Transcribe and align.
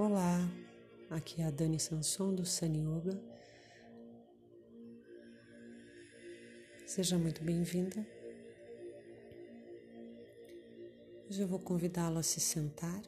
Olá, 0.00 0.48
aqui 1.10 1.42
é 1.42 1.46
a 1.46 1.50
Dani 1.50 1.80
Sanson 1.80 2.32
do 2.32 2.46
Sun 2.46 2.66
Yoga. 2.66 3.20
Seja 6.86 7.18
muito 7.18 7.42
bem-vinda. 7.42 8.06
Hoje 11.28 11.42
eu 11.42 11.48
vou 11.48 11.58
convidá-lo 11.58 12.16
a 12.16 12.22
se 12.22 12.38
sentar, 12.38 13.02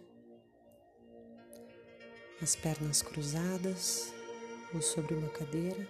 as 2.43 2.57
pernas 2.57 3.02
cruzadas 3.02 4.12
ou 4.75 4.82
sobre 4.82 5.14
uma 5.14 5.29
cadeira. 5.29 5.86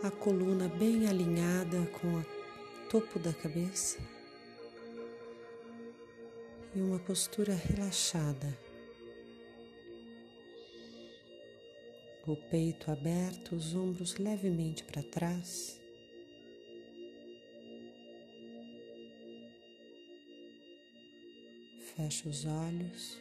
A 0.00 0.12
coluna 0.12 0.68
bem 0.68 1.08
alinhada 1.08 1.84
com 2.00 2.06
o 2.06 2.24
topo 2.88 3.18
da 3.18 3.32
cabeça 3.32 3.98
e 6.74 6.80
uma 6.80 6.98
postura 6.98 7.54
relaxada. 7.54 8.58
O 12.26 12.36
peito 12.36 12.90
aberto, 12.90 13.54
os 13.54 13.74
ombros 13.74 14.16
levemente 14.16 14.82
para 14.82 15.02
trás. 15.02 15.80
Fecha 21.94 22.28
os 22.28 22.44
olhos 22.44 23.20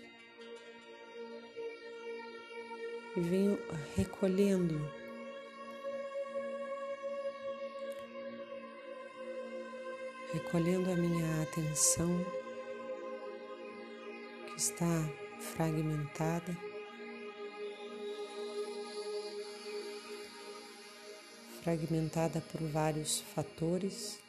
e 3.15 3.19
venho 3.19 3.59
recolhendo 3.95 4.81
recolhendo 10.33 10.89
a 10.89 10.95
minha 10.95 11.43
atenção 11.43 12.42
está 14.63 15.09
fragmentada. 15.55 16.57
Fragmentada 21.61 22.41
por 22.49 22.61
vários 22.69 23.19
fatores 23.35 24.19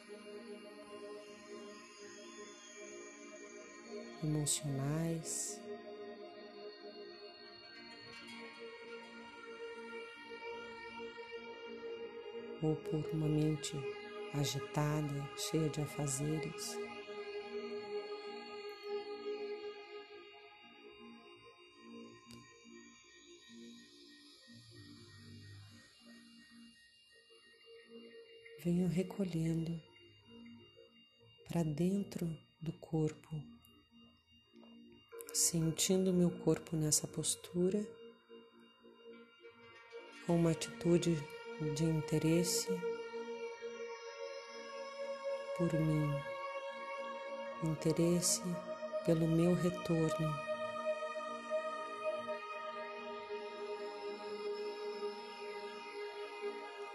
emocionais, 4.21 5.61
ou 12.61 12.75
por 12.75 13.05
uma 13.13 13.27
mente 13.27 13.73
agitada, 14.33 15.29
cheia 15.37 15.69
de 15.69 15.81
afazeres. 15.81 16.84
Venho 28.65 28.87
recolhendo 28.87 29.79
para 31.47 31.61
dentro 31.61 32.27
do 32.59 32.73
corpo, 32.73 33.29
sentindo 35.31 36.11
meu 36.11 36.31
corpo 36.39 36.75
nessa 36.75 37.07
postura, 37.07 37.87
com 40.25 40.35
uma 40.35 40.49
atitude 40.49 41.15
de 41.75 41.83
interesse 41.83 42.67
por 45.59 45.71
mim, 45.79 46.09
interesse 47.69 48.41
pelo 49.05 49.27
meu 49.27 49.53
retorno. 49.53 50.33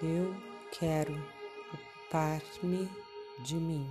Eu 0.02 0.34
quero 0.76 1.39
ocupar-me 2.10 2.90
de 3.38 3.54
mim. 3.54 3.88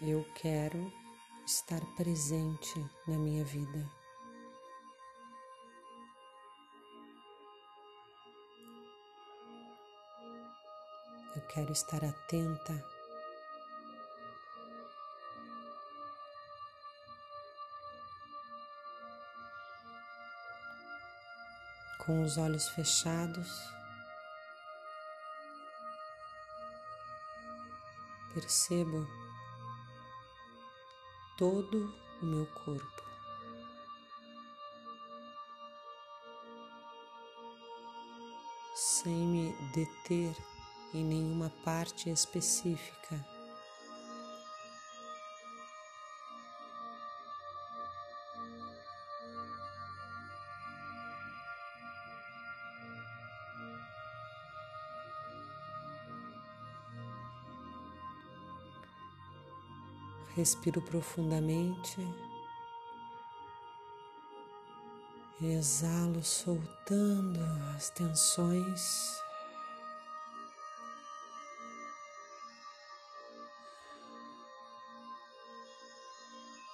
Eu 0.00 0.24
quero 0.34 0.90
estar 1.46 1.80
presente 1.96 2.80
na 3.06 3.18
minha 3.18 3.44
vida. 3.44 3.86
Eu 11.36 11.42
quero 11.48 11.72
estar 11.72 12.02
atenta 12.02 12.99
com 22.10 22.22
os 22.24 22.38
olhos 22.38 22.68
fechados, 22.70 23.72
percebo 28.34 29.06
todo 31.38 31.94
o 32.20 32.26
meu 32.26 32.46
corpo. 32.46 33.02
Sem 38.74 39.14
me 39.14 39.52
deter 39.72 40.36
em 40.92 41.04
nenhuma 41.04 41.48
parte 41.64 42.10
específica. 42.10 43.24
Respiro 60.40 60.80
profundamente. 60.80 62.00
Exalo 65.38 66.24
soltando 66.24 67.38
as 67.76 67.90
tensões. 67.90 69.20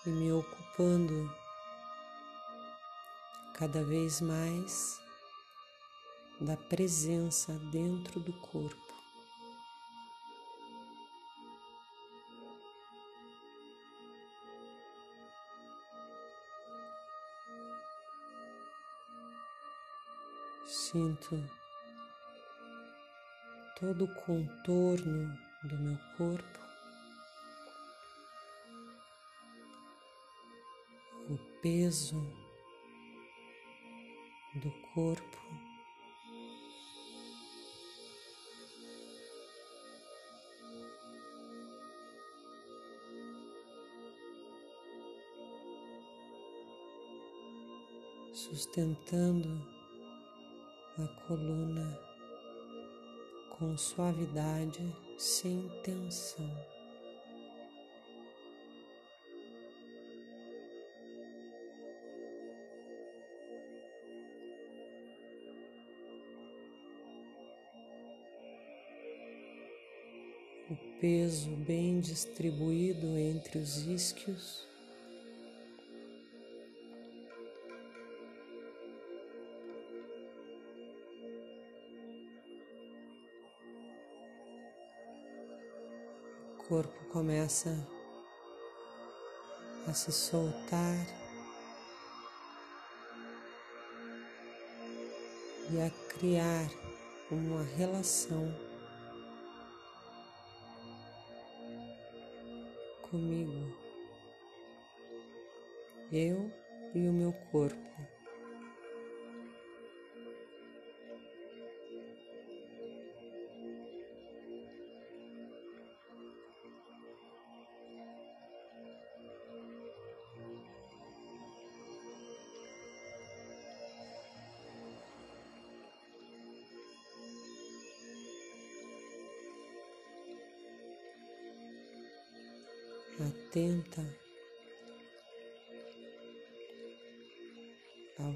E 0.07 0.11
me 0.11 0.33
ocupando 0.33 1.29
cada 3.55 3.83
vez 3.83 4.21
mais 4.21 5.01
da 6.41 6.57
presença 6.57 7.53
dentro 7.73 8.21
do 8.21 8.33
corpo. 8.35 8.96
Sinto 20.97 21.37
todo 23.79 24.05
o 24.07 24.15
contorno 24.15 25.39
do 25.65 25.77
meu 25.77 25.99
corpo, 26.17 26.59
o 31.29 31.37
peso 31.61 32.19
do 34.55 34.71
corpo. 34.95 35.37
Sustentando 48.33 49.76
a 50.99 51.07
coluna 51.27 52.07
com 53.59 53.77
suavidade, 53.77 54.95
sem 55.19 55.69
tensão. 55.83 56.51
O 70.69 70.77
peso 71.01 71.51
bem 71.57 72.01
distribuído 72.01 73.07
entre 73.19 73.59
os 73.59 73.87
isquios. 73.87 74.76
Corpo 86.69 87.05
começa 87.13 87.71
a 89.87 89.93
se 89.93 90.11
soltar 90.11 91.07
e 95.71 95.81
a 95.81 95.91
criar 96.15 96.69
uma 97.31 97.63
relação 97.63 98.53
comigo, 103.11 103.73
eu 106.11 106.51
e 106.95 107.09
o 107.09 107.13
meu 107.13 107.33
corpo. 107.53 108.16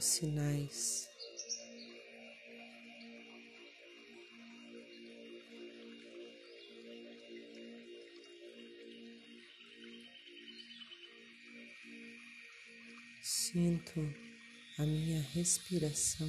Aos 0.01 0.05
sinais. 0.07 1.11
Sinto 13.23 14.01
a 14.79 14.87
minha 14.87 15.21
respiração 15.35 16.29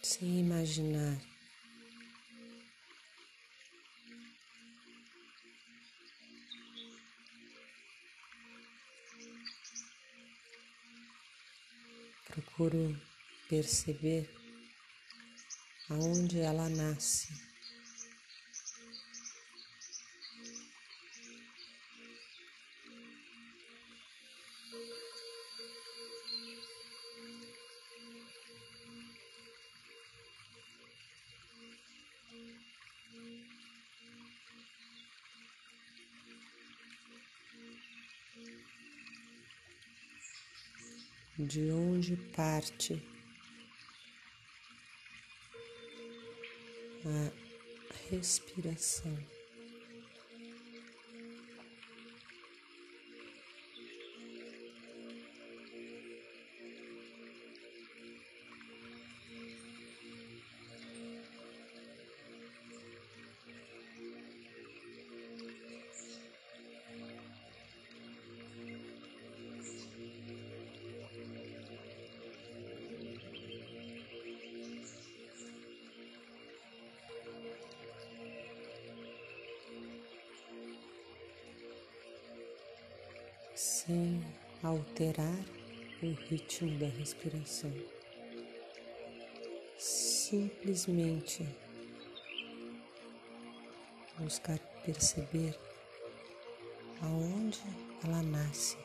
sem 0.00 0.38
imaginar 0.38 1.31
procuro 12.62 12.96
perceber 13.48 14.28
aonde 15.90 16.40
ela 16.40 16.68
nasce. 16.68 17.51
De 41.38 41.70
onde 41.70 42.16
parte 42.16 43.02
a 47.04 47.32
respiração. 48.10 49.41
Sem 83.62 84.20
alterar 84.60 85.38
o 86.02 86.12
ritmo 86.28 86.76
da 86.80 86.86
respiração. 86.86 87.72
Simplesmente 89.78 91.46
buscar 94.18 94.58
perceber 94.84 95.56
aonde 97.02 97.62
ela 98.04 98.20
nasce. 98.24 98.76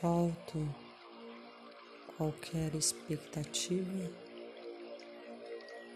Solto 0.00 0.72
qualquer 2.16 2.72
expectativa, 2.74 4.08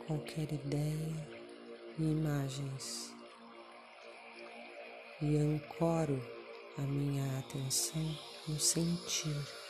qualquer 0.06 0.52
ideia 0.52 1.28
e 1.98 2.02
imagens 2.02 3.14
e 5.20 5.36
ancoro 5.36 6.20
a 6.78 6.82
minha 6.82 7.38
atenção 7.38 8.18
no 8.48 8.58
sentir. 8.58 9.61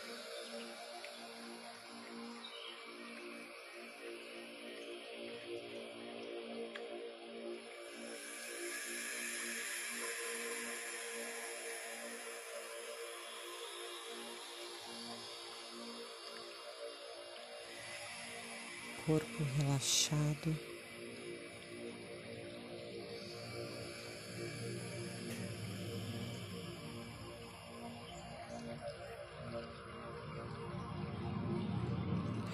Corpo 19.07 19.43
relaxado. 19.59 20.55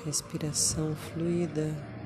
Respiração 0.05 0.97
fluida. 0.97 1.98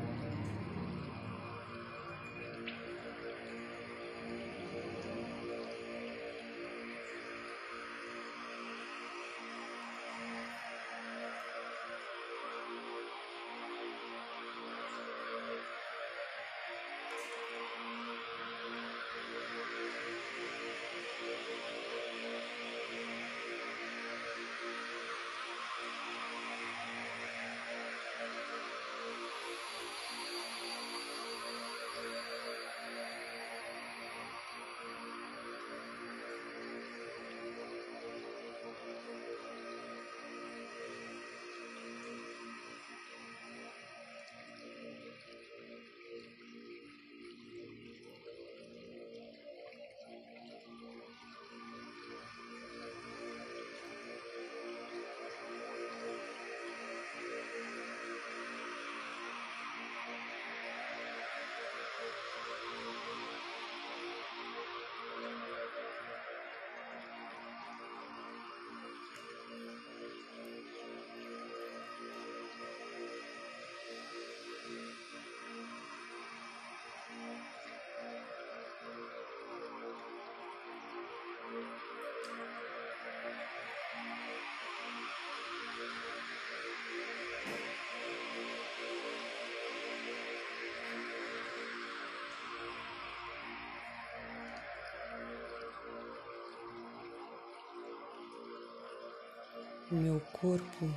O 99.93 99.95
meu 99.95 100.19
corpo 100.33 100.91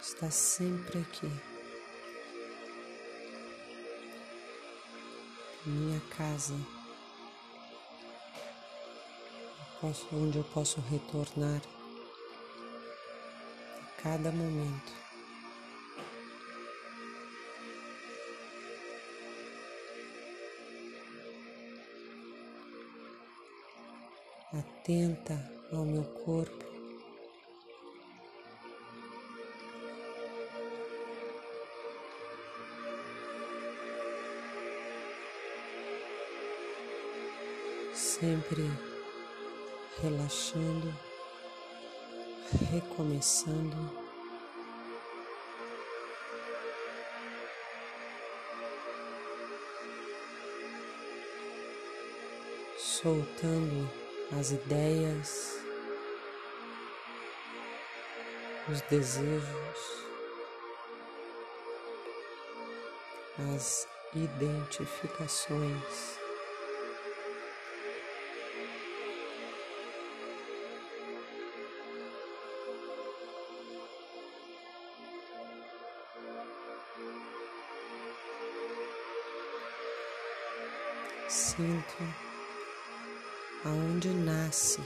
está 0.00 0.28
sempre 0.32 0.98
aqui. 0.98 1.30
Minha 5.64 6.00
casa, 6.16 6.56
onde 10.12 10.38
eu 10.38 10.44
posso 10.52 10.80
retornar 10.80 11.62
a 13.80 14.02
cada 14.02 14.32
momento. 14.32 14.92
Atenta 24.52 25.48
ao 25.70 25.84
meu 25.84 26.02
corpo. 26.02 26.67
Sempre 38.18 38.68
relaxando, 40.02 40.92
recomeçando. 42.70 44.08
Soltando 52.76 53.88
as 54.36 54.50
ideias, 54.50 55.60
os 58.68 58.80
desejos, 58.82 60.04
as 63.54 63.86
identificações. 64.14 66.17
Sinto 81.58 82.14
aonde 83.64 84.10
nasce 84.10 84.80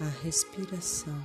a 0.00 0.08
respiração. 0.24 1.24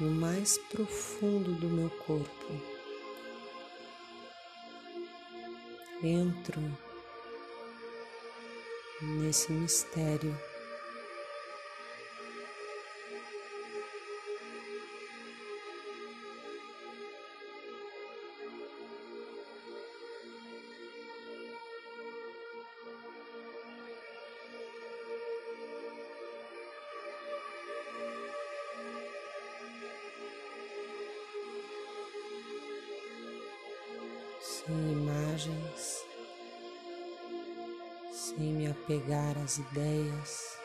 No 0.00 0.10
mais 0.12 0.56
profundo 0.56 1.52
do 1.56 1.68
meu 1.68 1.90
corpo, 1.90 2.46
entro 6.02 6.89
nesse 9.02 9.52
mistério. 9.52 10.36
Sem 34.40 34.92
imagens 34.92 36.09
apegar 38.70 39.36
às 39.38 39.58
ideias, 39.58 40.58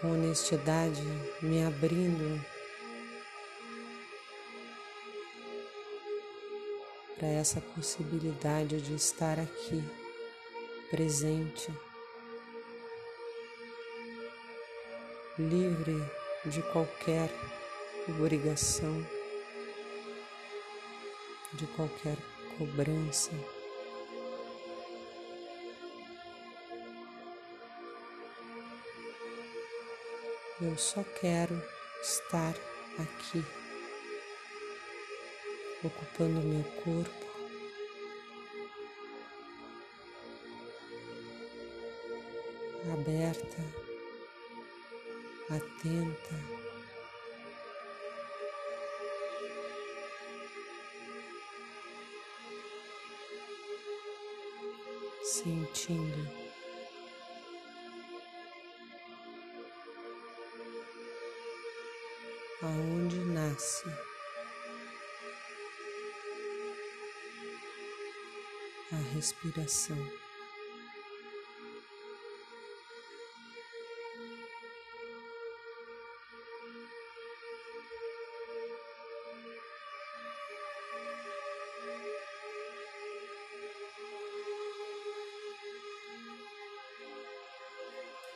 com 0.00 0.12
honestidade 0.12 1.02
me 1.42 1.64
abrindo 1.64 2.44
para 7.16 7.28
essa 7.28 7.60
possibilidade 7.60 8.80
de 8.82 8.94
estar 8.94 9.38
aqui, 9.38 9.82
presente, 10.90 11.72
livre 15.38 15.96
de 16.44 16.62
qualquer 16.70 17.30
obrigação, 18.08 19.06
de 21.54 21.66
qualquer 21.68 22.16
cobrança. 22.58 23.32
Eu 30.60 30.78
só 30.78 31.02
quero 31.20 31.60
estar 32.00 32.54
aqui, 32.96 33.44
ocupando 35.82 36.40
meu 36.40 36.62
corpo. 36.80 37.24
Aberta, 42.92 43.64
atenta, 45.50 46.34
sentindo. 55.24 56.43
Aonde 62.64 63.18
nasce 63.26 63.86
a 68.90 68.96
respiração. 69.14 69.98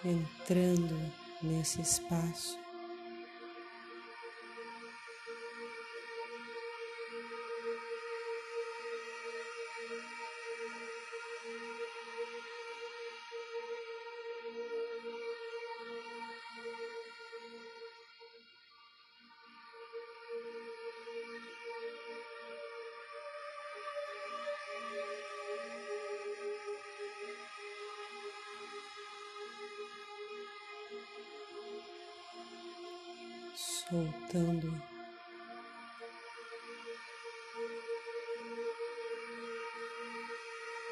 Entrando 0.04 1.12
nesse 1.42 1.80
espaço 1.80 2.67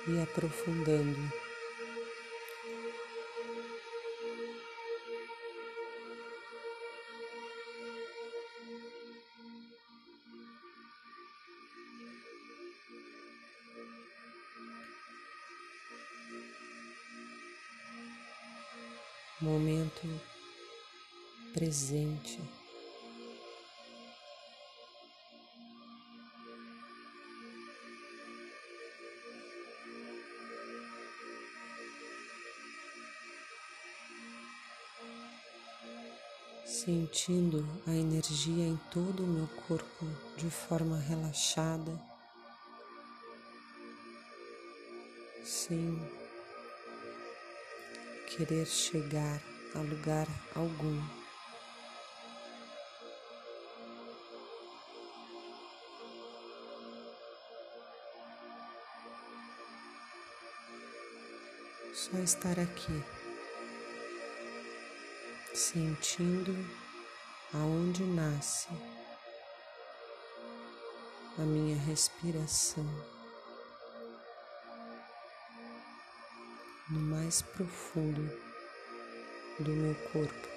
e 0.08 0.20
aprofundando. 0.20 1.32
Momento 19.40 20.08
presente. 21.52 22.55
Sentindo 36.76 37.66
a 37.86 37.90
energia 37.90 38.66
em 38.66 38.76
todo 38.90 39.24
o 39.24 39.26
meu 39.26 39.48
corpo 39.66 40.06
de 40.36 40.50
forma 40.50 40.98
relaxada, 40.98 41.98
sem 45.42 45.98
querer 48.28 48.66
chegar 48.66 49.40
a 49.74 49.78
lugar 49.78 50.26
algum. 50.54 51.02
Só 61.94 62.18
estar 62.18 62.60
aqui 62.60 63.25
sentindo 65.56 66.54
aonde 67.54 68.04
nasce 68.04 68.68
a 71.38 71.40
minha 71.40 71.78
respiração 71.78 72.84
no 76.90 77.00
mais 77.00 77.40
profundo 77.40 78.30
do 79.58 79.70
meu 79.70 79.94
corpo. 80.12 80.55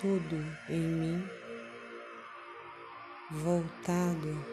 Tudo 0.00 0.36
em 0.68 0.80
mim 0.80 1.28
voltado 3.30 4.44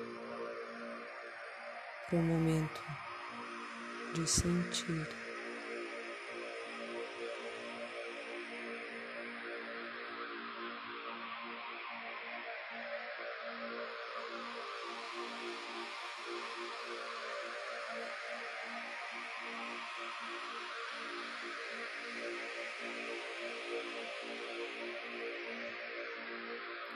para 2.10 2.20
o 2.20 2.24
momento 2.24 2.82
de 4.14 4.28
sentir. 4.28 5.25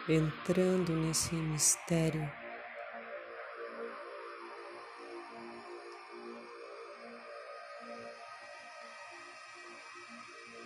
Entrando 0.10 0.91
nesse 0.95 1.36
mistério. 1.36 2.28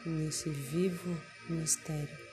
Nesse 0.06 0.50
vivo 0.50 1.18
mistério. 1.50 2.33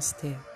Namaste. 0.00 0.49